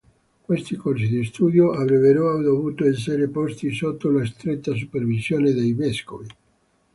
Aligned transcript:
Questi 0.41 0.75
corsi 0.77 1.07
di 1.09 1.23
studio 1.23 1.73
avrebbero 1.73 2.35
dovuto 2.41 2.87
essere 2.87 3.27
posti 3.27 3.71
sotto 3.71 4.09
la 4.09 4.25
stretta 4.25 4.73
supervisione 4.73 5.51
dei 5.51 5.73
vescovi. 5.73 6.25